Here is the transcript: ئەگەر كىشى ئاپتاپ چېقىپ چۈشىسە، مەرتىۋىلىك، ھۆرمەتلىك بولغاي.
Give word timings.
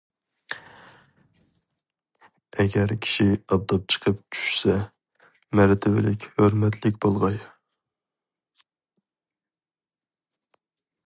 ئەگەر 2.63 2.93
كىشى 3.07 3.27
ئاپتاپ 3.35 3.85
چېقىپ 3.95 4.23
چۈشىسە، 4.37 4.79
مەرتىۋىلىك، 5.61 6.27
ھۆرمەتلىك 6.41 6.99
بولغاي. 7.07 7.39